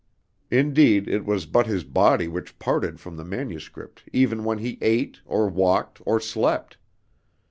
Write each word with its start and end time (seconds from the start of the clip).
Indeed, 0.49 1.07
it 1.07 1.25
was 1.27 1.45
but 1.45 1.67
his 1.67 1.83
body 1.83 2.27
which 2.27 2.57
parted 2.57 2.99
from 2.99 3.17
the 3.17 3.23
manuscript 3.23 4.01
even 4.11 4.43
when 4.43 4.57
he 4.57 4.79
ate, 4.81 5.21
or 5.27 5.47
walked, 5.47 6.01
or 6.07 6.19
slept. 6.19 6.75